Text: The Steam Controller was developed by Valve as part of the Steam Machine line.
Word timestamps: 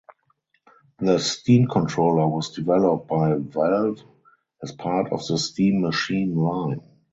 The 0.97 1.19
Steam 1.19 1.67
Controller 1.67 2.27
was 2.27 2.55
developed 2.55 3.07
by 3.07 3.35
Valve 3.35 4.01
as 4.63 4.71
part 4.71 5.11
of 5.13 5.23
the 5.27 5.37
Steam 5.37 5.79
Machine 5.81 6.33
line. 6.33 6.81